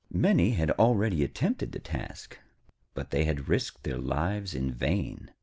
[0.11, 2.39] Many had already attempted the task,
[2.95, 5.29] but they had risked their lives in vain.